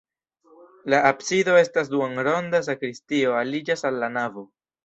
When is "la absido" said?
0.93-1.59